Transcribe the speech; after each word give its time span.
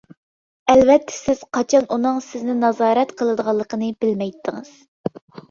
ئەلۋەتتە، 0.73 1.13
سىز 1.17 1.43
قاچان 1.57 1.85
ئۇنىڭ 1.97 2.17
سىزنى 2.29 2.57
نازارەت 2.63 3.15
قىلىدىغانلىقىنى 3.21 3.93
بىلمەيتتىڭىز. 4.09 4.75